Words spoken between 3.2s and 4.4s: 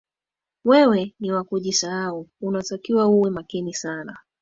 makini sana